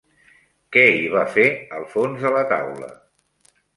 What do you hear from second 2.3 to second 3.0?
la taula?